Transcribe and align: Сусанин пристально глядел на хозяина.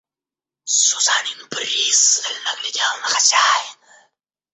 Сусанин 0.65 1.47
пристально 1.49 2.51
глядел 2.63 2.97
на 3.01 3.07
хозяина. 3.07 3.77